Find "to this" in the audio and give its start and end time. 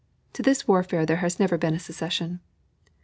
0.33-0.67